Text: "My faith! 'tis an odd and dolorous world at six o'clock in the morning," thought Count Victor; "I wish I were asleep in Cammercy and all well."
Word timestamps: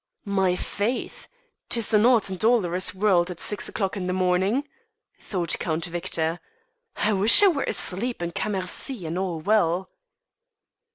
"My 0.25 0.55
faith! 0.55 1.27
'tis 1.69 1.93
an 1.93 2.07
odd 2.07 2.27
and 2.31 2.39
dolorous 2.39 2.91
world 2.95 3.29
at 3.29 3.39
six 3.39 3.69
o'clock 3.69 3.95
in 3.95 4.07
the 4.07 4.13
morning," 4.13 4.63
thought 5.19 5.59
Count 5.59 5.85
Victor; 5.85 6.39
"I 6.97 7.13
wish 7.13 7.43
I 7.43 7.47
were 7.49 7.65
asleep 7.65 8.19
in 8.23 8.31
Cammercy 8.31 9.05
and 9.05 9.15
all 9.15 9.41
well." 9.41 9.91